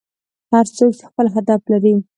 [0.51, 1.93] هر څوک خپل هدف لري.